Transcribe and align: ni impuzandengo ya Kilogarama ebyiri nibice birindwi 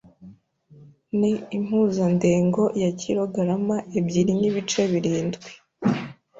ni 1.19 1.31
impuzandengo 1.57 2.63
ya 2.81 2.89
Kilogarama 2.99 3.75
ebyiri 3.97 4.33
nibice 4.39 4.81
birindwi 4.91 5.49